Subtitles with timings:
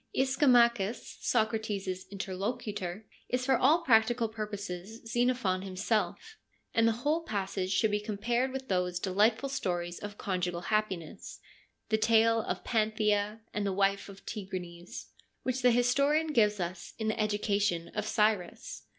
[0.17, 6.39] Ischomacbus, Socrates' interlocutor, is for all practical purposes Xenophon himself,
[6.73, 11.39] and the whole passage should be compared with those delightful stories of conjugal happiness—
[11.89, 15.09] the tale of Panthea, and the wife of Tigranes—
[15.43, 18.87] which the historian gives us in the Education of Cyrus.